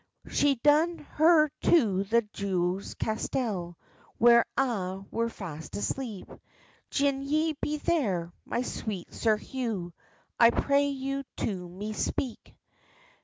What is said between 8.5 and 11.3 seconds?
sweet Sir Hugh, I pray you